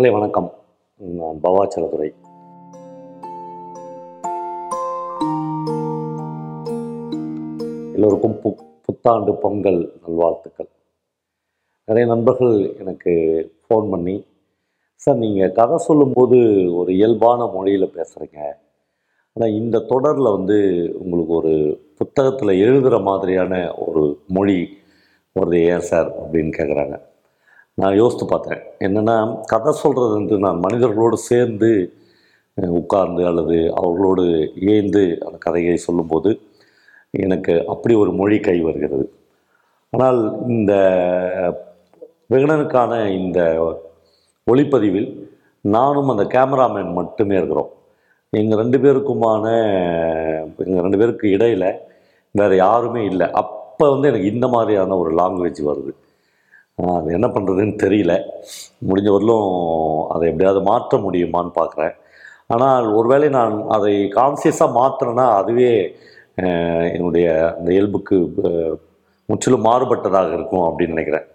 நண்பர்களே 0.00 0.18
வணக்கம். 0.18 0.52
நான் 1.00 1.40
பவாச்சலதுரை 1.42 2.06
எல்லோருக்கும் 7.94 8.36
பு 8.42 8.50
புத்தாண்டு 8.86 9.34
பொங்கல் 9.34 9.80
நல்வாழ்த்துக்கள். 10.04 10.70
நிறைய 11.84 12.14
நண்பர்கள் 12.14 12.74
எனக்கு 12.78 13.12
ஃபோன் 13.64 13.90
பண்ணி 13.90 14.24
சார் 14.94 15.16
நீங்கள் 15.16 15.52
கதை 15.52 15.76
சொல்லும்போது 15.76 16.38
ஒரு 16.74 16.92
இயல்பான 16.94 17.50
மொழியில் 17.56 17.94
பேசுகிறீங்க 17.98 18.40
ஆனால் 19.32 19.52
இந்த 19.52 19.84
தொடரில் 19.92 20.34
வந்து 20.36 20.58
உங்களுக்கு 20.98 21.32
ஒரு 21.32 21.54
புத்தகத்தில் 21.98 22.60
எழுதுகிற 22.60 22.98
மாதிரியான 22.98 23.74
ஒரு 23.74 24.22
மொழி 24.26 24.58
வருது 25.36 25.60
ஏன் 25.68 25.88
சார்? 25.92 26.10
அப்படின்னு 26.22 26.52
கேட்குறாங்க 26.58 26.96
நான் 27.80 27.98
யோசித்து 28.00 28.26
பார்த்தேன். 28.26 28.62
என்னென்னா 28.86 29.16
கதை 29.52 29.72
சொல்கிறது 29.82 30.12
வந்து 30.18 30.36
நான் 30.44 30.62
மனிதர்களோடு 30.66 31.16
சேர்ந்து 31.30 31.70
உட்கார்ந்து 32.78 33.22
அல்லது 33.30 33.56
அவர்களோடு 33.80 34.24
ஏந்து 34.74 35.02
அந்த 35.26 35.36
கதையை 35.46 35.76
சொல்லும்போது 35.86 36.30
எனக்கு 37.24 37.54
அப்படி 37.74 37.94
ஒரு 38.02 38.10
மொழி 38.20 38.38
கை 38.48 38.56
வருகிறது. 38.68 39.06
ஆனால் 39.92 40.20
இந்த 40.56 40.72
விகடனுக்கான 42.32 42.92
இந்த 43.20 43.38
ஒளிப்பதிவில் 44.46 45.08
நானும் 45.76 46.10
அந்த 46.12 46.24
கேமராமேன் 46.34 46.92
மட்டுமே 46.98 47.34
இருக்கிறோம். 47.36 47.70
எங்கள் 48.40 48.60
ரெண்டு 48.62 48.78
பேருக்குமான 48.78 49.46
எங்கள் 50.66 50.84
ரெண்டு 50.86 51.00
பேருக்கு 51.00 51.26
இடையில் 51.36 51.68
வேறு 52.38 52.54
யாருமே 52.66 53.02
இல்லை. 53.10 53.26
அப்போ 53.42 53.84
வந்து 53.94 54.08
எனக்கு 54.10 54.32
இந்த 54.34 54.46
மாதிரியான 54.54 54.96
ஒரு 55.02 55.10
லாங்குவேஜ் 55.20 55.60
வருது. 55.70 55.92
அது 56.96 57.08
என்ன 57.16 57.28
பண்ணுறதுன்னு 57.34 57.74
தெரியல. 57.84 58.12
முடிஞ்ச 58.88 59.08
வரலும் 59.14 59.48
அதை 60.14 60.24
எப்படியாவது 60.30 60.60
மாற்ற 60.70 60.98
முடியுமான்னு 61.06 61.52
பார்க்குறேன் 61.60 61.94
ஆனால் 62.54 62.86
ஒருவேளை 62.98 63.28
நான் 63.38 63.54
அதை 63.76 63.92
கான்சியஸாக 64.18 64.76
மாற்றுறேன்னா 64.78 65.26
அதுவே 65.40 65.72
என்னுடைய 66.96 67.26
அந்த 67.56 67.68
இயல்புக்கு 67.76 68.18
முற்றிலும் 69.28 69.66
மாறுபட்டதாக 69.68 70.30
இருக்கும் 70.36 70.66
அப்படின்னு 70.68 70.94
நினைக்கிறேன். 70.96 71.26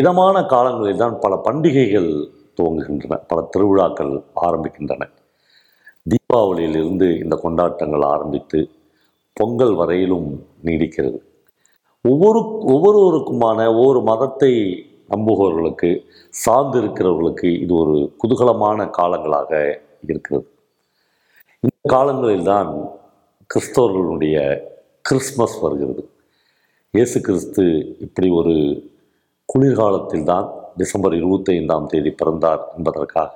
இதமான 0.00 0.36
காலங்களில் 0.52 1.02
தான் 1.02 1.16
பல 1.24 1.34
பண்டிகைகள் 1.46 2.10
துவங்குகின்றன 2.58 3.18
பல 3.30 3.40
திருவிழாக்கள் 3.54 4.12
ஆரம்பிக்கின்றன. 4.46 5.02
தீபாவளியிலிருந்து 6.12 7.08
இந்த 7.24 7.34
கொண்டாட்டங்கள் 7.44 8.04
ஆரம்பித்து 8.14 8.60
பொங்கல் 9.40 9.74
வரையிலும் 9.80 10.28
நீடிக்கிறது. 10.66 11.18
ஒவ்வொரு 12.04 12.40
ஒவ்வொருவருக்குமான 12.74 13.58
ஒவ்வொரு 13.74 14.00
மதத்தை 14.08 14.52
நம்புபவர்களுக்கு 15.12 15.90
சார்ந்து 16.34 16.76
இருக்கிறவர்களுக்கு 16.82 17.48
இது 17.64 17.74
ஒரு 17.82 17.96
குதூகலமான 18.20 18.86
காலங்களாக 18.98 19.50
இருக்கிறது. 20.04 20.46
இந்த 21.62 21.90
காலங்களில் 21.94 22.48
தான் 22.52 22.70
கிறிஸ்தவர்களுடைய 23.50 24.36
கிறிஸ்மஸ் 25.08 25.56
வருகிறது. 25.64 26.02
இயேசு 26.94 27.18
கிறிஸ்து 27.26 27.64
இப்படி 28.06 28.28
ஒரு 28.40 28.54
குளிர்காலத்தில் 29.48 30.28
தான் 30.32 30.46
டிசம்பர் 30.80 31.14
இருபத்தைந்தாம் 31.20 31.90
தேதி 31.92 32.10
பிறந்தார் 32.20 32.62
என்பதற்காக 32.76 33.34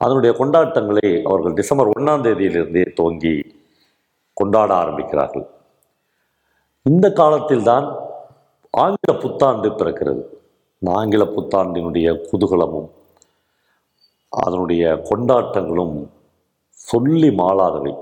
அதனுடைய 0.00 0.32
கொண்டாட்டங்களை 0.40 1.08
அவர்கள் 1.28 1.58
டிசம்பர் 1.60 1.92
ஒன்றாம் 1.94 2.24
தேதியிலிருந்தே 2.26 2.84
துவங்கி 2.98 3.34
கொண்டாட 4.36 4.70
ஆரம்பிக்கிறார்கள். 4.82 5.46
இந்த 6.86 7.06
காலத்தில்தான் 7.12 7.86
ஆங்கில 8.74 9.12
புத்தாண்டு 9.22 9.68
பிறக்கிறது. 9.78 10.22
இந்த 10.82 10.90
ஆங்கில 10.98 11.24
புத்தாண்டினுடைய 11.36 12.08
குதூகலமும் 12.28 12.88
அதனுடைய 14.32 14.82
கொண்டாட்டங்களும் 15.08 15.96
சொல்லி 16.80 17.30
மாளாதவை. 17.40 17.92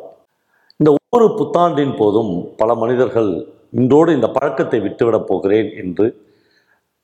இந்த 0.81 0.91
ஒவ்வொரு 0.99 1.27
புத்தாண்டின் 1.39 1.95
போதும் 1.97 2.33
பல 2.57 2.75
மனிதர்கள் 2.75 3.31
இன்றோடு 3.71 4.11
இந்த 4.13 4.29
பழக்கத்தை 4.29 4.81
விட்டுவிடப் 4.81 5.29
போகிறேன் 5.31 5.71
என்று 5.83 6.07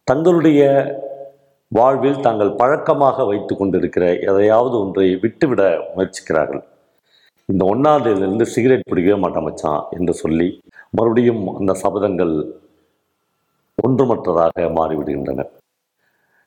தங்களுடைய 0.04 0.60
வாழ்வில் 1.72 2.20
தாங்கள் 2.20 2.52
பழக்கமாக 2.54 3.24
வைத்து 3.24 3.56
கொண்டிருக்கிற 3.56 4.04
எதையாவது 4.30 4.76
ஒன்றை 4.78 5.06
விட்டுவிட 5.24 5.62
முயற்சிக்கிறார்கள். 5.96 6.62
இந்த 7.48 7.62
ஒன்றாந்தேதியிலிருந்து 7.64 8.46
சிகரெட் 8.54 8.90
பிடிக்கவே 8.90 9.18
மாட்டேன் 9.20 9.46
மச்சான் 9.48 9.84
என்று 9.90 10.14
சொல்லி 10.14 10.48
மறுபடியும் 10.94 11.42
அந்த 11.58 11.72
சபதங்கள் 11.84 12.34
ஒன்றுமற்றதாக 13.78 14.66
மாறிவிடுகின்றன. 14.78 15.40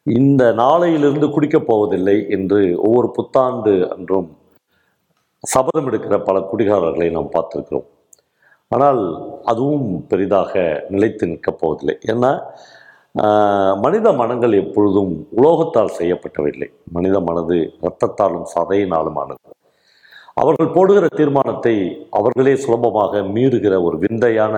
இந்த 0.05 0.43
நாளையிலிருந்து 0.61 1.27
குடிக்கப் 1.35 1.67
போவதில்லை 1.69 2.17
என்று 2.35 2.59
ஒவ்வொரு 2.85 3.07
புத்தாண்டு 3.17 3.73
அன்றும் 3.93 4.29
சபதம் 5.43 5.87
எடுக்கிற 5.89 6.15
பல 6.27 6.37
குடிகாரர்களை 6.51 7.07
நாம் 7.17 7.33
பார்த்திருக்கிறோம். 7.35 7.87
ஆனால் 8.71 9.01
அதுவும் 9.51 9.87
பெரிதாக 10.11 10.53
நிலைத்து 10.93 11.25
நிற்கப் 11.31 11.59
போவதில்லை. 11.61 11.95
ஏன்னா 12.13 12.31
மனித 13.85 14.07
மனங்கள் 14.19 14.53
எப்பொழுதும் 14.61 15.11
உலோகத்தால் 15.39 15.97
செய்யப்பட்டவில்லை 15.97 16.69
மனித 16.95 17.17
மனது 17.27 17.57
இரத்தத்தாலும் 17.81 18.47
சதையினாலும் 18.55 19.19
ஆனது 19.23 19.41
அவர்கள் 20.37 20.73
போடுகிற 20.75 21.05
தீர்மானத்தை 21.17 21.73
அவர்களே 22.09 22.53
சுலபமாக 22.55 23.21
மீறுகிற 23.35 23.73
ஒரு 23.87 23.97
விந்தையான 23.97 24.55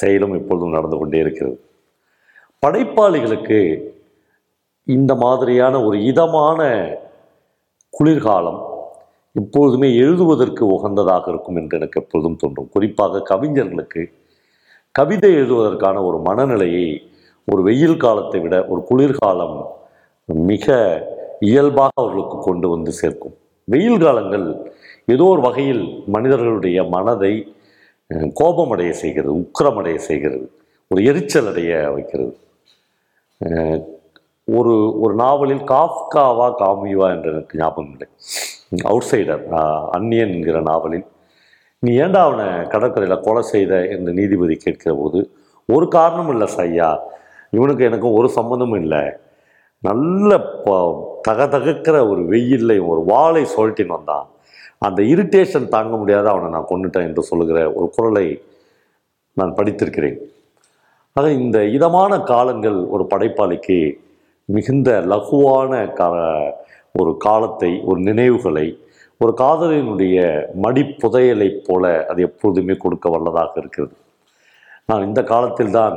செயலும் 0.00 0.34
இப்பொழுதும் 0.34 0.74
நடந்து 0.76 0.96
கொண்டே 0.98 1.18
இருக்கிறது. 1.18 1.56
படைப்பாளிகளுக்கு 2.62 3.58
இந்த 4.86 5.12
மாதிரியான 5.14 5.74
ஒரு 5.86 5.96
இதமான 6.02 6.60
குளிர்காலம் 7.94 8.60
இப்பொழுதுமே 9.36 9.88
எழுதுவதற்கு 10.04 10.64
உகந்ததாக 10.76 11.24
இருக்கும் 11.32 11.58
என்று 11.60 11.76
எனக்கு 11.78 12.00
எப்பொழுதும் 12.02 12.40
தோன்றும். 12.42 12.70
குறிப்பாக 12.74 13.22
கவிஞர்களுக்கு 13.30 14.02
கவிதை 14.94 15.30
எழுதுவதற்கான 15.34 15.96
ஒரு 16.08 16.18
மனநிலையை 16.18 16.86
ஒரு 17.48 17.60
வெயில் 17.62 17.96
காலத்தை 17.96 18.40
விட 18.40 18.56
ஒரு 18.72 18.80
குளிர்காலம் 18.90 19.56
மிக 20.50 20.74
இயல்பாக 21.50 21.92
அவர்களுக்கு 22.00 22.36
கொண்டு 22.38 22.66
வந்து 22.68 22.92
சேர்க்கும். 22.92 23.36
வெயில் 23.68 24.02
காலங்கள் 24.04 24.46
ஏதோ 25.14 25.24
ஒரு 25.34 25.42
வகையில் 25.46 25.84
மனிதர்களுடைய 26.14 26.78
மனதை 26.94 27.34
கோபமடைய 28.40 28.90
செய்கிறது 29.02 29.32
உக்கிரமடைய 29.42 29.96
செய்கிறது 30.08 30.46
ஒரு 30.90 31.00
எரிச்சல் 31.10 31.48
அடைய 31.50 31.72
வைக்கிறது. 31.94 32.32
ஒரு 34.48 34.74
ஒரு 35.04 35.14
நாவலில் 35.22 35.62
காஃப்காவா 35.72 36.46
காமிவா 36.62 37.06
என்று 37.14 37.30
எனக்கு 37.34 37.58
ஞாபகம் 37.60 37.92
இல்லை. 37.94 38.08
அவுட் 38.90 39.08
சைடர் 39.10 39.44
அந்நியன் 39.96 40.34
என்கிற 40.36 40.60
நாவலில் 40.70 41.06
நீ 41.82 41.92
ஏண்டா 42.04 42.20
அவனை 42.28 42.46
கடற்கரையில் 42.72 43.24
கொலை 43.26 43.42
செய்த? 43.54 43.72
என்று 43.94 44.10
நீதிபதி 44.18 44.56
கேட்கிற 44.64 44.92
போது 45.00 45.20
ஒரு 45.68 45.86
காரணமும் 45.96 46.32
இல்லை 46.34 46.48
சையா. 46.58 46.90
இவனுக்கு 47.52 47.82
எனக்கும் 47.88 48.18
ஒரு 48.18 48.28
சம்மந்தமும் 48.36 48.80
இல்லை. 48.82 49.02
நல்ல 49.82 50.30
ப 50.64 50.76
தகதகுக்கிற 51.28 51.96
ஒரு 52.10 52.22
வெயில்லையும் 52.32 52.90
ஒரு 52.92 53.02
வாளை 53.12 53.42
சொல்லிட்டின்னு 53.56 53.96
வந்தான். 53.96 54.26
அந்த 54.78 55.00
இரிட்டேஷன் 55.02 55.72
தாங்க 55.74 55.96
முடியாத 55.96 56.26
அவனை 56.30 56.48
நான் 56.50 56.70
கொண்டுட்டேன் 56.70 57.06
என்று 57.08 57.22
சொல்லுகிற 57.22 57.58
ஒரு 57.72 57.86
குரலை 57.96 58.26
நான் 59.36 59.56
படித்திருக்கிறேன். 59.58 60.18
ஆக 61.16 61.30
இந்த 61.30 61.58
இதமான 61.76 62.12
காலங்கள் 62.32 62.78
ஒரு 62.94 63.04
படைப்பாளிக்கு 63.10 63.78
மிகுந்த 64.48 64.90
லகுவான 65.12 65.72
கா 65.98 66.08
ஒரு 67.00 67.12
காலத்தை 67.26 67.70
ஒரு 67.84 68.00
நினைவுகளை 68.00 68.66
ஒரு 69.20 69.32
காதலினுடைய 69.40 70.18
மடிப்புதையலைப் 70.62 71.60
போல 71.66 72.06
அது 72.06 72.20
எப்பொழுதுமே 72.22 72.74
கொடுக்க 72.74 73.08
வல்லதாக 73.10 73.52
இருக்கிறது. 73.62 73.94
நான் 74.86 75.06
இந்த 75.08 75.20
காலத்தில்தான் 75.22 75.96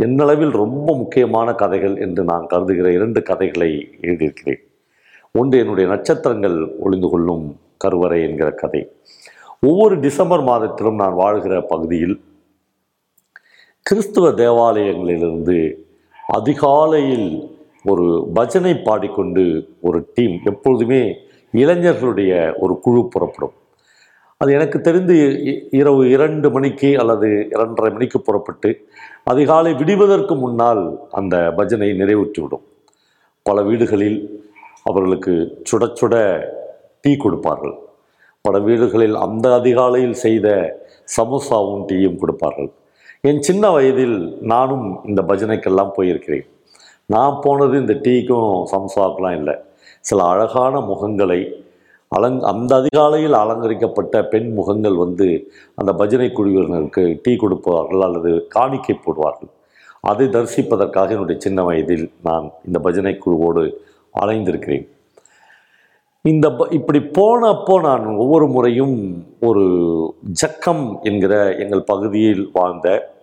என்னளவில் 0.00 0.50
ரொம்ப 0.50 0.96
முக்கியமான 0.96 1.54
கதைகள் 1.54 1.96
என்று 1.96 2.24
நான் 2.24 2.46
கருதுகிற 2.46 2.92
இரண்டு 2.92 3.22
கதைகளை 3.22 3.98
எழுதியிருக்கிறேன். 4.00 4.62
ஒன்று 5.32 5.58
என்னுடைய 5.58 5.90
நட்சத்திரங்கள் 5.90 6.76
ஒளிந்து 6.78 7.08
கொள்ளும் 7.08 7.56
கருவறை 7.76 8.22
என்கிற 8.22 8.50
கதை. 8.50 8.92
ஒவ்வொரு 9.60 10.00
டிசம்பர் 10.00 10.40
மாதத்திலும் 10.40 10.94
நான் 10.94 11.14
வாழ்கிற 11.14 11.60
பகுதியில் 11.60 12.20
கிறிஸ்துவ 13.82 14.28
தேவாலயங்களிலிருந்து 14.28 15.74
அதிகாலையில் 16.26 17.50
ஒரு 17.84 18.28
பஜனை 18.34 18.74
பாடிக்கொண்டு 18.74 19.68
ஒரு 19.80 20.10
டீம் 20.14 20.40
எப்பொழுதுமே 20.44 21.16
இளைஞர்களுடைய 21.52 22.54
ஒரு 22.56 22.80
குழு 22.80 23.08
புறப்படும். 23.08 23.52
அது 24.40 24.52
எனக்கு 24.52 24.80
தெரிந்து 24.80 25.14
இ- 25.14 25.74
இரவு 25.74 26.10
இரண்டு 26.10 26.50
மணிக்கு 26.50 26.98
அல்லது 26.98 27.46
இரண்டரை 27.50 27.92
மணிக்கு 27.92 28.20
புறப்பட்டு 28.20 28.88
அதிகாலை 29.24 29.74
விடுவதற்கு 29.74 30.34
முன்னால் 30.34 30.98
அந்த 31.10 31.52
பஜனை 31.56 31.90
நிறைவுற்றிவிடும். 31.90 32.62
பல 33.42 33.62
வீடுகளில் 33.62 34.46
அவர்களுக்கு 34.84 35.62
சுட 35.70 35.92
சுட 36.00 36.44
டீ 37.00 37.16
கொடுப்பார்கள். 37.16 37.74
பல 38.40 38.58
வீடுகளில் 38.58 39.14
அந்த 39.14 39.54
அதிகாலையில் 39.54 40.12
செய்த 40.12 40.48
சமோசாவும் 41.16 41.84
டீயும் 41.88 42.16
கொடுப்பார்கள். 42.16 42.70
என் 43.20 43.42
சின்ன 43.42 43.70
வயதில் 43.70 44.38
நானும் 44.40 45.00
இந்த 45.04 45.22
பஜனைக்கெல்லாம் 45.22 45.90
போயிருக்கிறேன். 45.96 46.46
நான் 47.06 47.38
போனது 47.40 47.78
இந்த 47.78 47.92
டீக்கும் 47.92 48.64
சம்சாவுக்கெலாம் 48.72 49.36
இல்லை. 49.36 49.54
சில 50.00 50.24
அழகான 50.24 50.78
முகங்களை 50.78 51.66
அலங் 52.16 52.40
அந்த 52.40 52.76
அதிகாலையில் 52.76 53.32
அலங்கரிக்கப்பட்ட 53.32 54.24
பெண் 54.24 54.52
முகங்கள் 54.52 54.94
வந்து 54.94 55.52
அந்த 55.74 55.94
பஜனை 55.94 56.26
குழுவினருக்கு 56.26 57.18
டீ 57.22 57.36
கொடுப்பார்கள் 57.36 58.00
அல்லது 58.00 58.46
காணிக்கை 58.46 58.98
போடுவார்கள். 59.06 59.50
அதை 60.00 60.26
தரிசிப்பதற்காக 60.26 61.10
என்னுடைய 61.10 61.40
சின்ன 61.40 61.62
வயதில் 61.62 62.12
நான் 62.22 62.50
இந்த 62.66 62.78
பஜனை 62.78 63.18
குழுவோடு 63.26 63.72
அலைந்திருக்கிறேன். 64.20 64.88
இந்த 66.22 66.52
ப- 66.52 66.66
இப்படி 66.70 66.98
போனப்போ 66.98 67.80
நான் 67.80 68.06
ஒவ்வொரு 68.06 68.48
முறையும் 68.48 69.26
ஒரு 69.40 69.62
ஜக்கம் 70.42 71.00
என்கிற 71.02 71.56
எங்கள் 71.56 71.82
பகுதியில் 71.82 72.50
வாழ்ந்த 72.52 73.16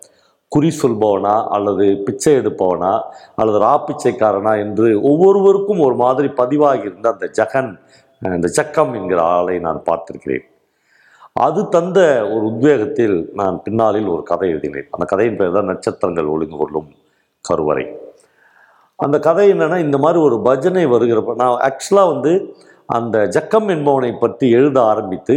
குறி 0.47 0.71
சொல்பவனா 0.81 1.43
அல்லது 1.47 2.01
பிச்சை 2.05 2.35
எடுப்பவனா 2.35 3.01
அல்லது 3.35 3.59
ரா 3.59 3.79
பிச்சைக்காரனா 3.87 4.59
என்று 4.59 5.01
ஒவ்வொருவருக்கும் 5.01 5.79
ஒரு 5.79 5.95
மாதிரி 5.95 6.27
பதிவாகி 6.27 6.81
இருந்த 6.81 7.11
அந்த 7.11 7.31
ஜகன் 7.37 7.79
இந்த 8.21 8.49
ஜக்கம் 8.57 8.93
என்கிற 8.97 9.19
ஆளை 9.35 9.55
நான் 9.65 9.79
பார்த்திருக்கிறேன். 9.89 10.45
அது 11.45 11.61
தந்த 11.75 11.99
ஒரு 12.33 12.43
உத்வேகத்தில் 12.51 13.15
நான் 13.39 13.55
பின்னாளில் 13.63 14.07
ஒரு 14.13 14.23
கதை 14.29 14.47
எழுதினேன். 14.53 14.87
அந்த 14.95 15.05
கதையின் 15.11 15.39
பேர் 15.39 15.57
தான் 15.57 15.69
நட்சத்திரங்கள் 15.71 16.31
ஒளிந்து 16.33 16.57
கொள்ளும் 16.61 16.89
கருவறை. 17.45 17.85
அந்த 18.99 19.17
கதை 19.27 19.45
என்னென்னா 19.53 19.77
இந்த 19.85 19.97
மாதிரி 20.03 20.19
ஒரு 20.27 20.37
பஜனை 20.47 20.85
வருகிறப்ப 20.93 21.35
நான் 21.41 21.63
ஆக்சுவலாக 21.69 22.11
வந்து 22.13 22.33
அந்த 22.97 23.17
ஜக்கம் 23.35 23.67
என்பவனை 23.75 24.11
பற்றி 24.23 24.47
எழுத 24.57 24.77
ஆரம்பித்து 24.91 25.35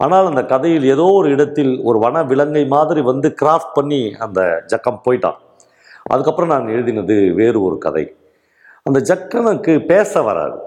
ஆனால் 0.00 0.28
அந்த 0.30 0.42
கதையில் 0.52 0.84
ஏதோ 0.94 1.06
ஒரு 1.18 1.28
இடத்தில் 1.34 1.72
ஒரு 1.88 1.98
வன 2.04 2.22
விலங்கை 2.30 2.64
மாதிரி 2.74 3.00
வந்து 3.10 3.28
கிராஃப்ட் 3.40 3.74
பண்ணி 3.78 4.00
அந்த 4.26 4.40
ஜக்கம் 4.72 5.02
போயிட்டான். 5.06 5.38
அதுக்கப்புறம் 6.12 6.52
நான் 6.54 6.72
எழுதினது 6.74 7.16
வேறு 7.40 7.58
ஒரு 7.62 7.78
கதை. 7.78 8.04
அந்த 8.86 9.00
ஜக்கனுக்கு 9.10 9.74
பேச 9.92 10.22
வராது. 10.28 10.58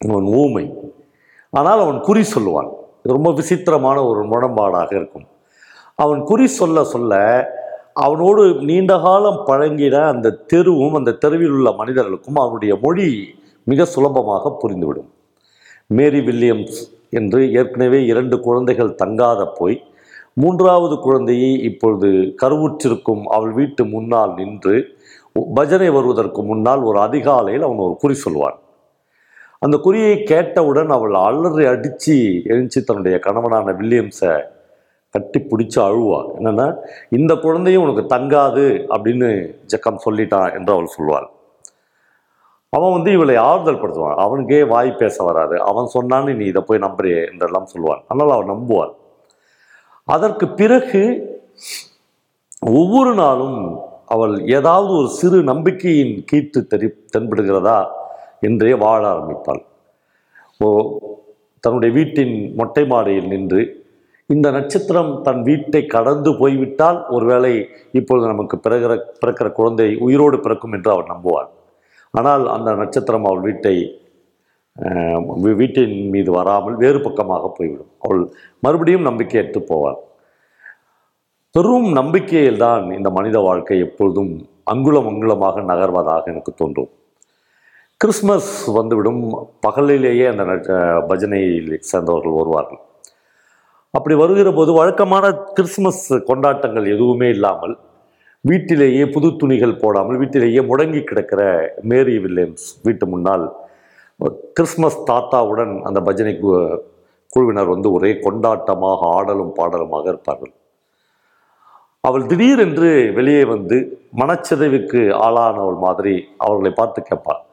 அவன் 0.00 0.26
ஊமை. 0.40 0.64
ஆனால் 1.52 1.80
அவன் 1.84 2.00
குறி 2.08 2.22
சொல்லுவான். 2.34 2.70
இது 3.02 3.16
ரொம்ப 3.16 3.30
விசித்திரமான 3.38 3.98
ஒரு 4.10 4.20
முரண்பாடாக 4.32 4.90
இருக்கும். 5.00 5.26
அவன் 6.04 6.20
குறி 6.30 6.46
சொல்ல 6.60 6.84
சொல்ல 6.94 7.14
அவனோடு 8.06 8.42
நீண்ட 8.68 8.92
காலம் 9.04 9.40
பழங்கின 9.48 10.02
அந்த 10.12 10.36
தெருவும் 10.52 10.96
அந்த 10.98 11.16
தெருவில் 11.22 11.54
உள்ள 11.56 11.68
மனிதர்களுக்கும் 11.80 12.38
அவனுடைய 12.42 12.72
மொழி 12.84 13.06
மிக 13.66 13.86
சுலபமாக 13.94 14.52
புரிந்துவிடும். 14.62 15.08
மேரி 15.96 16.20
வில்லியம்ஸ் 16.28 16.78
என்று 17.18 17.40
ஏற்கனவே 17.60 17.98
இரண்டு 18.12 18.36
குழந்தைகள் 18.46 18.92
தங்காத 19.02 19.42
போய் 19.58 19.76
மூன்றாவது 20.42 20.96
குழந்தையை 21.06 21.52
இப்பொழுது 21.68 22.08
கருவுற்றிருக்கும் 22.42 23.22
அவள் 23.36 23.54
வீட்டு 23.58 23.82
முன்னால் 23.94 24.32
நின்று 24.38 24.74
பஜனை 25.58 25.88
வருவதற்கு 25.96 26.40
முன்னால் 26.50 26.82
ஒரு 26.88 26.98
அதிகாலையில் 27.06 27.66
அவன் 27.66 27.84
ஒரு 27.86 27.94
குறி 28.02 28.16
சொல்வான் 28.24 28.58
அந்த 29.62 29.76
குறியை 29.84 30.12
கேட்டவுடன் 30.30 30.90
அவள் 30.96 31.14
அலறி 31.28 31.64
அடித்து 31.72 32.16
எழுந்து 32.52 32.80
தன்னுடைய 32.88 33.16
கணவனான 33.26 33.72
வில்லியம்ஸை 33.80 34.32
கட்டி 35.14 35.38
பிடிச்சி 35.50 35.78
அழுவா. 35.86 36.20
என்னென்னா 36.38 36.66
இந்த 37.08 37.32
குழந்தையும் 37.34 37.84
உனக்கு 37.86 38.04
தங்காது 38.16 38.64
அப்படின்னு 38.94 39.28
ஜக்கம் 39.72 40.04
சொல்லிட்டான் 40.06 40.52
என்று 40.58 40.72
அவள் 40.76 40.94
சொல்வாள். 40.96 41.28
அவன் 42.72 42.94
வந்து 42.96 43.10
இவளை 43.16 43.36
ஆறுதல் 43.48 43.80
படுத்துவான். 43.82 44.18
அவனுக்கே 44.24 44.62
வாய் 44.72 44.90
பேச 45.02 45.24
வராது. 45.24 45.56
அவன் 45.60 45.92
சொன்னான்னு 45.94 46.32
நீ 46.40 46.44
இதை 46.44 46.62
போய் 46.66 46.84
நம்புறியே 46.86 47.20
என்றெல்லாம் 47.30 47.70
சொல்வான் 47.74 48.02
ஆனால் 48.08 48.34
அவன் 48.36 48.52
நம்புவாள். 48.54 48.92
அதற்கு 50.04 50.48
பிறகு 50.60 51.02
ஒவ்வொரு 52.80 53.14
நாளும் 53.14 53.60
அவள் 54.06 54.34
ஏதாவது 54.58 54.90
ஒரு 54.98 55.08
சிறு 55.20 55.38
நம்பிக்கையின் 55.42 56.14
கீற்று 56.30 56.60
தெரி 56.66 56.88
தென்படுகிறதா? 57.16 57.78
என்றே 58.46 58.72
வாழ 58.84 59.02
ஆரம்பிப்பாள் 59.14 59.62
ஓ 60.64 60.68
தன்னுடைய 61.64 61.90
வீட்டின் 61.98 62.34
மொட்டை 62.58 62.84
மாடியில் 62.92 63.30
நின்று 63.34 63.62
இந்த 64.30 64.46
நட்சத்திரம் 64.56 65.12
தன் 65.26 65.42
வீட்டை 65.46 65.80
கடந்து 65.94 66.30
போய்விட்டால் 66.40 66.98
ஒருவேளை 67.16 67.52
இப்பொழுது 67.98 68.26
நமக்கு 68.32 68.56
பிறகிற 68.64 68.92
பிறக்கிற 69.20 69.48
குழந்தை 69.58 69.86
உயிரோடு 70.06 70.36
பிறக்கும் 70.44 70.74
என்று 70.76 70.90
அவள் 70.94 71.12
நம்புவாள். 71.12 71.48
ஆனால் 72.14 72.44
அந்த 72.56 72.70
நட்சத்திரம் 72.80 73.26
அவள் 73.30 73.46
வீட்டை 73.48 73.74
வீட்டின் 75.60 75.96
மீது 76.14 76.30
வராமல் 76.38 76.76
வேறு 76.82 76.98
பக்கமாக 77.06 77.48
போய்விடும். 77.56 77.90
அவள் 78.04 78.20
மறுபடியும் 78.64 79.08
நம்பிக்கையற்று 79.08 79.62
போவாள். 79.70 79.98
பெரும் 81.54 81.88
நம்பிக்கையில் 81.98 82.62
தான் 82.66 82.84
இந்த 82.98 83.10
மனித 83.18 83.38
வாழ்க்கை 83.48 83.78
எப்பொழுதும் 83.86 84.32
அங்குலம் 84.72 85.08
அங்குலமாக 85.12 85.62
நகர்வதாக 85.72 86.30
எனக்கு 86.32 86.52
தோன்றும். 86.60 86.90
கிறிஸ்மஸ் 87.98 88.64
வந்துவிடும். 88.64 89.32
பகலிலேயே 89.66 90.30
அந்த 90.30 90.42
நட்- 90.42 91.04
பஜனையில் 91.08 91.76
சேர்ந்தவர்கள் 91.78 92.32
வருவார்கள். 92.32 92.78
அப்படி 93.90 94.14
வருகிற 94.14 94.52
போது 94.52 94.72
வழக்கமான 94.72 95.32
கிறிஸ்மஸ் 95.32 96.24
கொண்டாட்டங்கள் 96.24 96.86
எதுவுமே 96.86 97.28
இல்லாமல் 97.28 97.78
வீட்டிலேயே 98.40 99.06
புது 99.06 99.36
துணிகள் 99.36 99.76
போடாமல் 99.76 100.16
வீட்டிலேயே 100.16 100.60
முடங்கி 100.60 101.02
கிடக்கிற 101.02 101.72
மேரி 101.82 102.18
வில்லியம்ஸ் 102.18 102.80
வீட்டு 102.82 103.06
முன்னால் 103.06 103.52
கிறிஸ்மஸ் 104.52 105.04
தாத்தாவுடன் 105.04 105.80
அந்த 105.82 106.00
பஜனை 106.00 106.38
கு- 106.42 106.78
குழுவினர் 107.28 107.66
வந்து 107.66 107.92
ஒரே 107.92 108.12
கொண்டாட்டமாக 108.12 108.98
ஆடலும் 109.00 109.56
பாடலுமாக 109.56 110.08
இருப்பார்கள். 110.08 110.52
அவள் 112.00 112.26
திடீரென்று 112.26 113.12
வெளியே 113.14 113.44
வந்து 113.44 113.98
மனச்சிதைவுக்கு 114.16 115.12
ஆளானவள் 115.12 115.78
மாதிரி 115.78 116.28
அவர்களை 116.36 116.70
பார்த்து 116.70 117.02
கேட்பாள். 117.02 117.46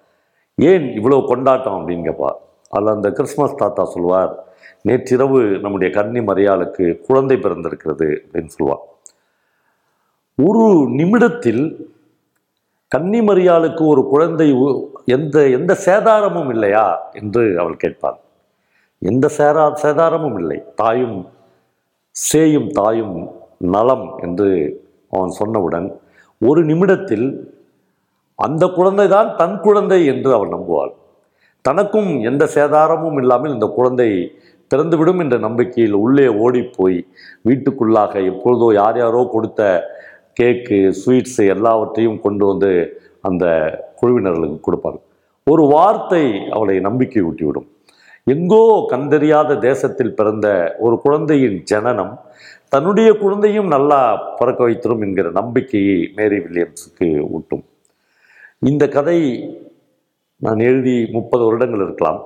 ஏன் 0.57 0.83
இவ்வளோ 0.91 1.27
கொண்டாட்டம் 1.27 1.73
அப்படின்னு 1.73 2.07
அதில் 2.69 2.87
அந்த 2.87 3.11
கிறிஸ்மஸ் 3.11 3.55
தாத்தா 3.55 3.85
சொல்வார் 3.85 4.33
நேற்றிரவு 4.81 5.59
நம்முடைய 5.59 5.93
கன்னி 5.93 6.19
மறையாளுக்கு 6.19 6.99
குழந்தை 6.99 7.37
பிறந்திருக்கிறது 7.37 8.23
அப்படின்னு 8.23 8.45
சொல்லுவார் 8.45 8.83
ஒரு 10.37 10.89
நிமிடத்தில் 10.89 11.91
கன்னி 12.87 13.21
மரியாளுக்கு 13.21 13.87
ஒரு 13.87 14.07
குழந்தை 14.07 14.51
உ- 14.53 14.89
எந்த 15.05 15.49
எந்த 15.49 15.77
சேதாரமும் 15.85 16.49
இல்லையா 16.49 17.09
என்று 17.11 17.59
அவள் 17.59 17.75
கேட்பாள். 17.75 18.17
எந்த 18.99 19.27
சேரா 19.27 19.75
சேதாரமும் 19.83 20.39
இல்லை. 20.39 20.63
தாயும் 20.75 21.27
சேயும் 22.31 22.71
தாயும் 22.71 23.37
நலம் 23.57 24.19
என்று 24.21 24.49
அவன் 25.11 25.31
சொன்னவுடன் 25.39 25.95
ஒரு 26.41 26.63
நிமிடத்தில் 26.65 27.54
அந்த 28.39 28.63
குழந்தை 28.77 29.07
தான் 29.07 29.29
தன் 29.35 29.57
குழந்தை 29.65 29.99
என்று 30.13 30.29
அவள் 30.37 30.53
நம்புவாள். 30.55 30.93
தனக்கும் 31.65 32.09
எந்த 32.29 32.43
சேதாரமும் 32.55 33.19
இல்லாமல் 33.21 33.53
இந்த 33.53 33.67
குழந்தை 33.77 34.09
பிறந்துவிடும் 34.71 35.21
என்ற 35.23 35.35
நம்பிக்கையில் 35.37 35.95
உள்ளே 35.95 36.27
ஓடிப்போய் 36.43 36.99
வீட்டுக்குள்ளாக 37.47 38.13
எப்பொழுதோ 38.31 38.67
யார் 38.73 38.97
யாரோ 38.97 39.21
கொடுத்த 39.25 39.61
கேக்கு 40.39 40.77
ஸ்வீட்ஸு 41.01 41.43
எல்லாவற்றையும் 41.55 42.19
கொண்டு 42.19 42.45
வந்து 42.45 42.71
அந்த 43.21 43.45
குழுவினர்களுக்கு 43.99 44.59
கொடுப்பாங்க 44.59 44.99
ஒரு 45.47 45.63
வார்த்தை 45.67 46.23
அவளை 46.49 46.75
நம்பிக்கை 46.79 47.21
ஊட்டிவிடும் 47.21 47.69
எங்கோ 48.27 48.61
கண்டறியாத 48.91 49.57
தேசத்தில் 49.59 50.15
பிறந்த 50.15 50.47
ஒரு 50.77 50.95
குழந்தையின் 51.03 51.59
ஜனனம் 51.63 52.13
தன்னுடைய 52.69 53.09
குழந்தையும் 53.13 53.67
நல்லா 53.67 54.01
பிறக்க 54.39 54.61
வைத்திரும் 54.63 55.03
என்கிற 55.07 55.27
நம்பிக்கையை 55.31 55.99
மேரி 56.15 56.37
வில்லியம்ஸுக்கு 56.37 57.07
ஊட்டும். 57.31 57.63
இந்த 58.61 58.83
கதை 58.95 59.17
நான் 60.41 60.61
எழுதி 60.67 60.93
முப்பது 61.15 61.43
வருடங்கள் 61.45 61.83
இருக்கலாம். 61.85 62.19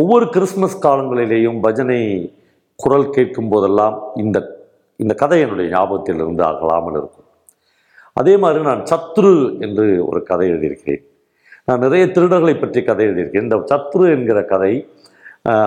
ஒவ்வொரு 0.00 0.26
கிறிஸ்மஸ் 0.34 0.76
காலங்களிலேயும் 0.86 1.58
பஜனை 1.64 1.98
குரல் 2.78 3.12
கேட்கும் 3.16 3.50
போதெல்லாம் 3.52 3.96
இந்த 4.22 4.38
இந்த 5.00 5.12
கதை 5.22 5.38
என்னுடைய 5.44 5.68
ஞாபகத்தில் 5.74 6.20
இருந்து 6.22 6.42
ஆகலாமல் 6.48 6.98
இருக்கும். 7.00 7.28
அதே 8.20 8.34
மாதிரி 8.42 8.60
நான் 8.70 8.82
சத்ரு 8.90 9.32
என்று 9.66 9.86
ஒரு 10.10 10.22
கதை 10.30 10.46
எழுதியிருக்கிறேன். 10.52 11.04
நான் 11.68 11.82
நிறைய 11.86 12.04
திருடர்களை 12.16 12.56
பற்றி 12.58 12.82
கதை 12.90 13.06
எழுதியிருக்கேன் 13.08 13.46
இந்த 13.48 13.60
சத்ரு 13.72 14.04
என்கிற 14.16 14.38
கதை 14.52 14.74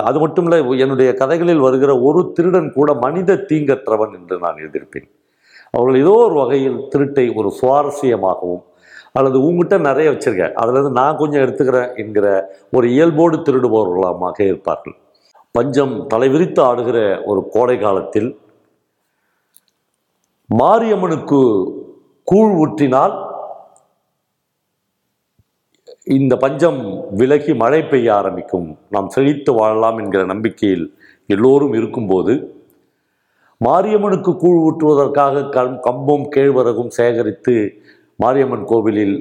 அது 0.08 0.18
மட்டும் 0.22 0.46
இல்லை 0.48 0.60
என்னுடைய 0.84 1.10
கதைகளில் 1.22 1.66
வருகிற 1.66 1.92
ஒரு 2.08 2.20
திருடன் 2.36 2.70
கூட 2.78 2.90
மனித 3.04 3.40
தீங்கற்றவன் 3.50 4.14
என்று 4.18 4.36
நான் 4.46 4.62
எழுதியிருப்பேன். 4.62 5.08
அவர்கள் 5.74 6.02
ஏதோ 6.04 6.16
ஒரு 6.28 6.36
வகையில் 6.44 6.80
திருட்டை 6.94 7.28
ஒரு 7.40 7.50
சுவாரஸ்யமாகவும் 7.60 8.64
அல்லது 9.18 9.38
உங்ககிட்ட 9.46 9.76
நிறைய 9.88 10.08
வச்சிருக்கேன். 10.12 10.56
அதுலேருந்து 10.62 10.98
நான் 11.00 11.20
கொஞ்சம் 11.20 11.42
எடுத்துக்கிறேன் 11.44 11.92
என்கிற 12.02 12.26
ஒரு 12.76 12.86
இயல்போடு 12.96 13.36
திருடுபவர்களாக 13.46 14.40
இருப்பார்கள். 14.50 14.96
பஞ்சம் 15.54 15.94
தலைவிரித்து 16.12 16.60
ஆடுகிற 16.60 16.98
ஒரு 17.30 17.40
கோடை 17.54 17.76
காலத்தில் 17.78 18.28
மாரியம்மனுக்கு 20.50 21.40
கூழ் 22.26 22.52
ஊற்றினால் 22.62 23.14
இந்த 26.16 26.34
பஞ்சம் 26.42 26.78
விலகி 27.20 27.52
மழை 27.62 27.80
பெய்ய 27.82 28.08
ஆரம்பிக்கும். 28.14 28.68
நாம் 28.94 29.08
செழித்து 29.14 29.50
வாழலாம் 29.52 29.98
என்கிற 30.02 30.22
நம்பிக்கையில் 30.24 30.86
எல்லோரும் 31.34 31.74
இருக்கும்போது 31.78 32.34
மாரியம்மனுக்கு 33.60 34.32
கூழ் 34.36 34.58
ஊற்றுவதற்காக 34.66 35.44
கம் 35.56 35.76
கம்பும் 35.86 36.26
கேழ்வரகும் 36.34 36.92
சேகரித்து 36.98 37.54
மாரியம்மன் 38.22 38.64
கோவிலில் 38.70 39.16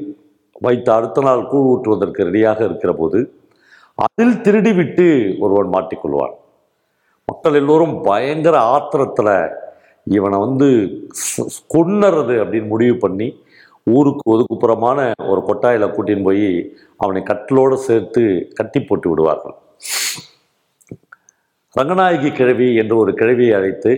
வைத்து 0.65 0.89
அடுத்த 0.95 1.23
நாள் 1.25 1.41
கூழ் 1.49 1.67
ஊற்றுவதற்கு 1.71 2.25
ரெடியாக 2.27 2.59
இருக்கிற 2.67 2.91
போது 2.93 3.19
அதில் 4.05 4.41
திருடி 4.45 4.71
விட்டு 4.79 5.05
ஒருவன் 5.43 5.73
மாட்டிக்கொள்வான். 5.75 6.33
மக்கள் 7.27 7.57
எல்லோரும் 7.61 7.95
பயங்கர 8.07 8.55
ஆத்திரத்தில் 8.75 9.33
இவனை 10.07 10.37
வந்து 10.45 10.67
கொன்னுறது 11.73 12.35
அப்படின்னு 12.43 12.71
முடிவு 12.73 12.95
பண்ணி 13.03 13.27
ஊருக்கு 13.95 14.23
ஒதுக்குப்புறமான 14.33 14.99
ஒரு 15.31 15.41
கொட்டாயில் 15.49 15.93
கூட்டின்னு 15.95 16.27
போய் 16.29 16.49
அவனை 17.03 17.21
கட்டிலோடு 17.29 17.75
சேர்த்து 17.87 18.23
கட்டி 18.59 18.79
போட்டு 18.81 19.07
விடுவார்கள். 19.11 19.57
ரங்கநாயகி 21.75 22.29
கிழவி 22.39 22.69
என்று 22.81 22.95
ஒரு 23.03 23.11
கிழவியை 23.19 23.53
அழைத்து 23.57 23.91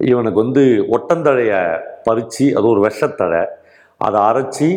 இவனுக்கு 0.00 0.38
வந்து 0.44 0.64
ஒட்டந்தழையை 0.96 1.60
பறித்து 2.06 2.46
அது 2.58 2.66
ஒரு 2.74 2.80
விஷத்தழை 2.86 3.42
அதை 4.06 4.18
அரைச்சி 4.28 4.68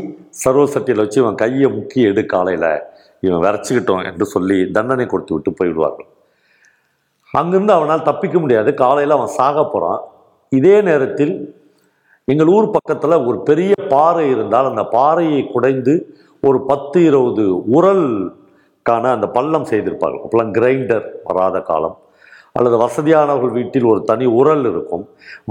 சர்வ 0.44 0.63
சட்டியில் 0.74 1.01
வச்சு 1.03 1.17
இவன் 1.24 1.39
கையை 1.41 1.67
முக்கி 1.75 2.00
எடு 2.10 2.22
காலையில். 2.34 2.72
இவன் 3.25 3.44
விரைச்சிக்கிட்டோம் 3.46 4.03
என்று 4.10 4.25
சொல்லி 4.34 4.58
தண்டனை 4.75 5.05
கொடுத்து 5.13 5.34
விட்டு 5.36 5.51
போயிடுவார்கள் 5.60 6.10
அங்கிருந்து 7.34 7.74
அவனால் 7.77 8.08
தப்பிக்க 8.10 8.36
முடியாது. 8.44 8.70
காலையில் 8.84 9.15
அவன் 9.17 9.36
சாக 9.39 9.58
போகிறான் 9.65 10.01
இதே 10.51 10.75
நேரத்தில் 10.89 11.34
எங்கள் 12.32 12.51
ஊர் 12.58 12.74
பக்கத்தில் 12.75 13.24
ஒரு 13.29 13.38
பெரிய 13.50 13.74
பாறை 13.94 14.25
இருந்தால் 14.36 14.70
அந்த 14.72 14.84
பாறையை 14.98 15.41
குடைந்து 15.53 15.94
ஒரு 16.48 16.60
பத்து 16.70 17.00
இருபது 17.10 17.46
உரல்கான 17.77 19.12
அந்த 19.15 19.27
பள்ளம் 19.38 19.67
செய்திருப்பார்கள். 19.72 20.24
அப்போல்லாம் 20.24 20.55
கிரைண்டர் 20.58 21.05
வராத 21.27 21.60
காலம். 21.72 21.98
அல்லது 22.59 22.75
வசதியானவர்கள் 22.83 23.55
வீட்டில் 23.59 23.88
ஒரு 23.91 24.01
தனி 24.09 24.25
உரல் 24.39 24.65
இருக்கும். 24.71 25.03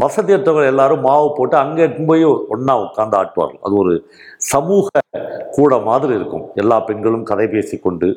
வசதியற்றவர்கள் 0.02 0.70
எல்லாரும் 0.73 1.04
மாவு 1.08 1.28
போட்டு 1.38 1.56
அங்கே 1.64 1.87
போய் 2.08 2.25
ஒன்றா 2.54 2.75
உட்காந்து 2.87 3.16
ஆட்டுவார்கள் 3.20 3.62
அது 3.66 3.76
ஒரு 3.82 3.92
சமூக 4.52 5.02
கூட 5.58 5.73
மாதிரி 5.88 6.12
இருக்கும். 6.18 6.46
எல்லா 6.62 6.78
பெண்களும் 6.88 7.28
கதை 7.30 7.46
பேசிக்கொண்டு 7.56 8.08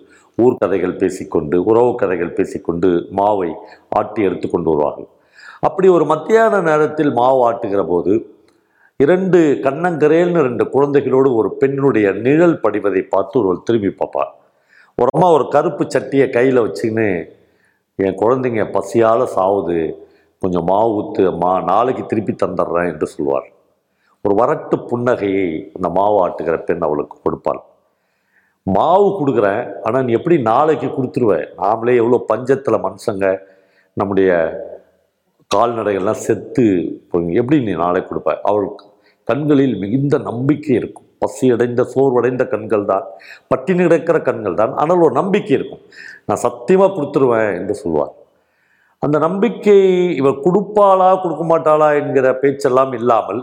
ஊர்கதைகள் 0.46 0.96
பேசிக்கொண்டு 1.01 1.58
உறவு 1.70 1.91
கதைகள் 2.01 2.34
பேசிக்கொண்டு 2.39 2.89
மாவை 3.20 3.51
ஆட்டி 4.00 4.22
எடுத்து 4.29 4.48
கொண்டு 4.48 4.70
வருவார்கள். 4.72 5.10
அப்படி 5.67 5.88
ஒரு 5.98 6.06
மத்தியான 6.13 6.60
நேரத்தில் 6.70 7.13
மாவு 7.22 7.39
ஆட்டுகிற 7.50 7.84
போது 7.94 8.13
இரண்டு 9.03 9.39
கண்ணங்கரேல்னு 9.63 10.44
ரெண்டு 10.48 10.65
குழந்தைகளோடு 10.74 11.29
ஒரு 11.39 11.50
பெண்ணுடைய 11.62 12.08
நிழல் 12.25 12.62
படிவதை 12.63 13.01
பார்த்து 13.13 13.36
ஒருவர் 13.39 13.65
திரும்பி 13.67 13.91
பார்ப்பார். 14.00 14.32
ஒரு 15.01 15.10
அம்மா 15.15 15.27
ஒரு 15.38 15.46
கருப்பு 15.56 15.84
சட்டியை 15.94 16.27
கையில் 16.38 16.63
வச்சுக்கின்னு 16.65 17.10
என் 18.06 18.18
குழந்தைங்க 18.22 18.63
பசியால் 18.74 19.24
சாவுது 19.36 19.77
கொஞ்சம் 20.42 20.68
மாவு 20.70 20.89
ஊற்று 20.98 21.24
மா 21.44 21.51
நாளைக்கு 21.70 22.04
திருப்பி 22.10 22.34
தந்துடுறேன் 22.34 22.89
என்று 22.92 23.08
சொல்வார். 23.13 23.48
ஒரு 24.25 24.34
வரட்டு 24.39 24.75
புன்னகையை 24.89 25.48
அந்த 25.77 25.88
மாவு 25.96 26.18
ஆட்டுகிற 26.24 26.56
பெண் 26.68 26.86
அவளுக்கு 26.88 27.16
கொடுப்பாள். 27.25 27.62
மாவு 28.68 29.08
கொடுக்குறேன் 29.20 29.63
ஆனால் 29.86 30.06
நீ 30.08 30.12
எப்படி 30.20 30.38
நாளைக்கு 30.51 30.88
கொடுத்துருவேன் 30.98 31.48
நாமளே 31.62 31.96
எவ்வளோ 32.01 32.20
பஞ்சத்தில் 32.32 32.84
மனுஷங்க 32.86 33.25
நம்முடைய 34.01 34.30
கால்நடைகள்லாம் 35.51 36.24
செத்து 36.27 36.66
எப்படி 37.42 37.60
நீ 37.68 37.74
நாளைக்கு 37.84 38.10
கொடுப்ப? 38.12 38.32
அவள் 38.50 38.68
கண்களில் 39.27 39.75
மிகுந்த 39.84 40.16
நம்பிக்கை 40.30 40.74
இருக்கும். 40.82 41.07
பசியடைந்த 41.22 41.82
சோர்வடைந்த 41.94 42.44
கண்கள் 42.54 42.86
தான் 42.92 43.06
பட்டினி 43.52 43.84
கிடக்கிற 43.84 44.18
கண்கள் 44.30 44.60
தான் 44.62 44.74
ஆனால் 44.84 45.04
ஒரு 45.08 45.14
நம்பிக்கை 45.20 45.54
இருக்கும். 45.58 45.84
நான் 46.28 46.44
சத்தியமாக 46.46 46.92
கொடுத்துருவேன் 46.94 47.52
என்று 47.60 47.76
சொல்வார். 47.84 48.14
அந்த 49.04 49.18
நம்பிக்கை 49.28 49.78
இவள் 50.20 50.42
கொடுப்பாளா 50.46 51.10
கொடுக்க 51.24 51.44
மாட்டாளா 51.52 51.90
என்கிற 52.02 52.28
பேச்செல்லாம் 52.44 52.94
இல்லாமல் 53.00 53.42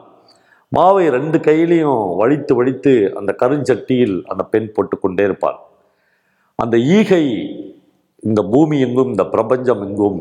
மாவை 0.72 1.04
ரெண்டு 1.16 1.38
கையிலையும் 1.38 2.02
வழித்து 2.20 2.52
வழித்து 2.58 2.94
அந்த 3.18 3.30
கருஞ்சட்டியில் 3.42 4.16
அந்த 4.32 4.42
பெண் 4.52 4.72
போட்டுக்கொண்டே 4.74 5.24
இருப்பார் 5.28 5.58
இருப்பாள். 5.58 5.58
அந்த 6.58 6.76
ஈகை 6.96 7.24
இந்த 8.22 8.40
பூமி 8.52 8.76
எங்கும் 8.86 9.10
இந்த 9.12 9.24
பிரபஞ்சம் 9.34 9.82
எங்கும் 9.86 10.20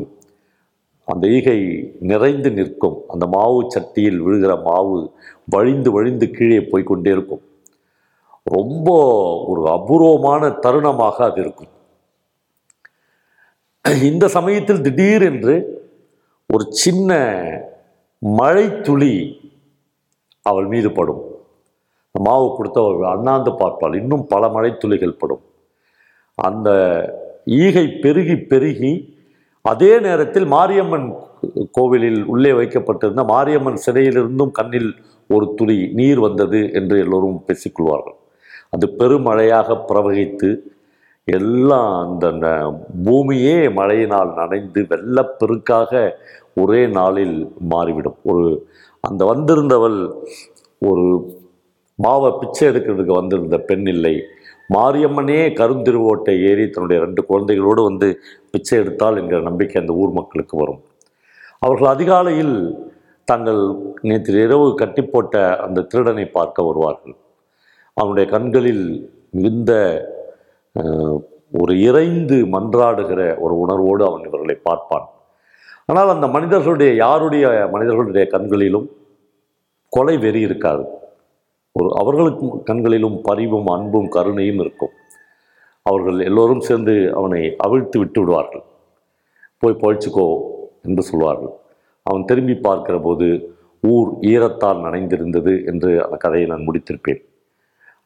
அந்த 1.04 1.28
ஈகை 1.28 1.58
நிறைந்து 2.00 2.50
நிற்கும். 2.50 3.02
அந்த 3.08 3.26
மாவு 3.26 3.70
சட்டியில் 3.70 4.20
விழுகிற 4.26 4.62
மாவு 4.62 5.12
வழிந்து 5.44 5.92
வழிந்து 5.92 6.30
கீழே 6.30 6.58
போய்கொண்டே 6.58 7.10
இருக்கும். 7.10 7.42
ரொம்ப 8.42 8.88
ஒரு 9.46 9.68
அபூர்வமான 9.68 10.48
தருணமாக 10.48 11.16
அது 11.16 11.40
இருக்கும். 11.40 11.72
இந்த 14.02 14.28
சமயத்தில் 14.28 14.80
திடீர் 14.80 15.22
என்று 15.22 15.54
ஒரு 16.46 16.64
சின்ன 16.70 17.18
மழை 18.18 18.80
துளி 18.80 19.14
அவள் 20.42 20.66
மீது 20.66 20.92
படும். 20.92 21.22
மாவு 22.12 22.46
கொடுத்தவர்கள் 22.46 23.12
அண்ணாந்து 23.14 23.50
பார்ப்பாள். 23.50 23.94
இன்னும் 23.94 24.26
பல 24.26 24.48
மழை 24.48 24.76
துளிகள் 24.78 25.18
படும். 25.18 25.42
அந்த 26.34 26.70
ஈகை 27.44 27.86
பெருகி 27.88 28.36
பெருகி 28.36 29.13
அதே 29.68 29.92
நேரத்தில் 30.06 30.46
மாரியம்மன் 30.54 31.06
கோவிலில் 31.76 32.18
உள்ளே 32.32 32.50
வைக்கப்பட்டிருந்த 32.58 33.22
மாரியம்மன் 33.30 33.78
சிறையிலிருந்தும் 33.84 34.52
கண்ணில் 34.58 34.90
ஒரு 35.30 35.46
துளி 35.58 35.76
நீர் 35.98 36.20
வந்தது 36.24 36.60
என்று 36.78 36.96
எல்லோரும் 37.04 37.38
பேசிக்கொள்வார்கள். 37.46 38.16
அது 38.74 38.86
பெருமழையாக 38.98 39.76
பிரவகித்து 39.88 40.50
எல்லாம் 41.28 41.94
அந்த 42.04 42.46
பூமியே 43.06 43.56
மழையினால் 43.78 44.32
நனைந்து 44.40 44.80
வெள்ளப்பெருக்காக 44.90 46.02
ஒரே 46.62 46.82
நாளில் 46.98 47.36
மாறிவிடும். 47.72 48.18
ஒரு 48.30 48.44
அந்த 49.04 49.22
வந்திருந்தவள் 49.32 49.98
ஒரு 50.88 51.06
மாவை 51.98 52.30
பிச்சை 52.40 52.64
எடுக்கிறதுக்கு 52.68 53.20
வந்திருந்த 53.20 53.56
பெண் 53.70 53.88
இல்லை. 53.94 54.14
மாரியம்மனே 54.70 55.40
கருந்திருவோட்டை 55.60 56.34
ஏறி 56.50 56.64
தன்னுடைய 56.74 56.98
ரெண்டு 57.04 57.22
குழந்தைகளோடு 57.30 57.82
வந்து 57.88 58.08
பிச்சை 58.52 58.76
எடுத்தால் 58.82 59.18
என்கிற 59.20 59.40
நம்பிக்கை 59.48 59.78
அந்த 59.82 59.94
ஊர் 60.02 60.12
மக்களுக்கு 60.18 60.54
வரும். 60.62 60.80
அவர்கள் 61.64 61.90
அதிகாலையில் 61.94 62.56
தாங்கள் 63.28 63.60
நேற்று 64.08 64.38
இரவு 64.46 64.66
கட்டி 64.80 65.02
போட்ட 65.02 65.34
அந்த 65.66 65.84
திருடனை 65.92 66.26
பார்க்க 66.38 66.68
வருவார்கள். 66.68 67.16
அவனுடைய 67.96 68.26
கண்களில் 68.34 68.86
மிகுந்த 69.36 69.72
ஒரு 71.60 71.72
இறைந்து 71.88 72.36
மன்றாடுகிற 72.54 73.20
ஒரு 73.44 73.54
உணர்வோடு 73.64 74.02
அவன் 74.08 74.26
இவர்களை 74.28 74.56
பார்ப்பான். 74.68 75.06
ஆனால் 75.90 76.12
அந்த 76.14 76.26
மனிதர்களுடைய 76.36 76.90
யாருடைய 77.04 77.46
மனிதர்களுடைய 77.74 78.24
கண்களிலும் 78.34 78.86
கொலை 79.92 80.16
வெறி 80.24 80.40
இருக்காது. 80.48 80.84
ஒரு 81.78 81.88
அவர்களுக்கு 82.00 82.46
கண்களிலும் 82.68 83.16
பரிவும் 83.22 83.66
அன்பும் 83.66 84.08
கருணையும் 84.08 84.60
இருக்கும். 84.64 84.92
அவர்கள் 85.82 86.18
எல்லோரும் 86.20 86.60
சேர்ந்து 86.60 86.94
அவனை 87.18 87.40
அவிழ்த்து 87.56 87.98
விட்டு 87.98 88.20
விடுவார்கள் 88.20 88.64
போய் 89.58 89.80
பழிச்சுக்கோ 89.82 90.26
என்று 90.82 91.02
சொல்வார்கள். 91.02 91.54
அவன் 92.02 92.24
திரும்பி 92.24 92.54
பார்க்கிற 92.54 92.96
போது 92.98 93.26
ஊர் 93.82 94.10
ஈரத்தால் 94.32 94.84
நனைந்திருந்தது 94.86 95.52
என்று 95.70 95.90
அந்த 96.04 96.16
கதையை 96.16 96.46
நான் 96.48 96.66
முடித்திருப்பேன். 96.68 97.20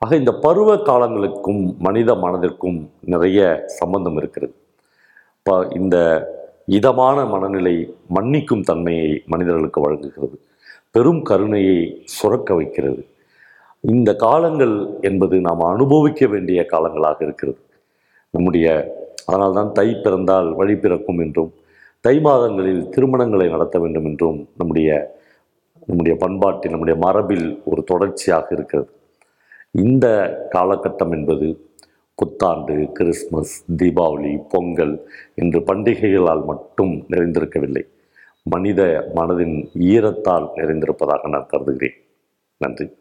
ஆக 0.02 0.16
இந்த 0.16 0.32
பருவ 0.44 0.70
காலங்களுக்கும் 0.88 1.62
மனித 1.78 2.10
மனதிற்கும் 2.14 2.78
நிறைய 3.00 3.38
சம்பந்தம் 3.80 4.16
இருக்கிறது. 4.16 4.54
இப்போ 5.38 5.54
இந்த 5.80 5.96
இதமான 6.78 7.18
மனநிலை 7.24 7.76
மன்னிக்கும் 8.16 8.66
தன்மையை 8.70 9.22
மனிதர்களுக்கு 9.26 9.80
வழங்குகிறது. 9.80 10.36
பெரும் 10.90 11.22
கருணையை 11.22 11.78
சுரக்க 12.16 12.54
வைக்கிறது. 12.54 13.02
இந்த 13.80 14.14
காலங்கள் 14.14 14.98
என்பது 15.00 15.40
நாம் 15.40 15.60
அனுபவிக்க 15.60 16.26
வேண்டிய 16.26 16.66
காலங்களாக 16.70 17.24
இருக்கிறது. 17.24 17.58
நம்முடைய 18.30 18.96
அதனால்தான் 19.26 19.72
தை 19.72 19.94
பிறந்தால் 19.94 20.54
வழி 20.54 20.76
பிறக்கும் 20.76 21.18
என்றும் 21.18 21.54
தை 22.00 22.20
மாதங்களில் 22.20 22.88
திருமணங்களை 22.88 23.50
நடத்த 23.50 23.78
வேண்டும் 23.78 24.04
என்றும் 24.04 24.48
நம்முடைய 24.56 25.16
நம்முடைய 25.86 26.16
பண்பாட்டில் 26.18 26.70
நம்முடைய 26.70 27.00
மரபில் 27.06 27.62
ஒரு 27.64 27.84
தொடர்ச்சியாக 27.84 28.54
இருக்கிறது. 28.54 28.90
இந்த 29.70 30.06
காலகட்டம் 30.50 31.12
என்பது 31.12 31.70
புத்தாண்டு 32.14 32.92
கிறிஸ்மஸ் 32.92 33.64
தீபாவளி 33.76 34.38
பொங்கல் 34.48 35.08
என்று 35.34 35.60
பண்டிகைகளால் 35.60 36.44
மட்டும் 36.44 37.04
நிறைந்திருக்கவில்லை. 37.10 37.86
மனித 38.42 39.10
மனதின் 39.14 39.70
ஈரத்தால் 39.78 40.48
நிறைந்திருப்பதாக 40.56 41.28
நான் 41.28 41.46
கருதுகிறேன். 41.46 41.98
நன்றி. 42.56 42.97